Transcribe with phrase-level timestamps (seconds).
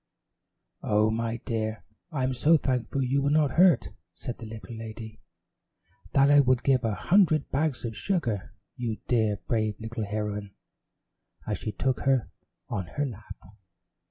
[0.81, 5.21] "Oh, my dear, I'm so thankful you were not hurt," said the little lady,
[6.13, 10.55] "that I would give a hundred bags of sugar you, dear brave little heroine,"
[11.45, 12.31] as she took her
[12.67, 13.35] on her lap.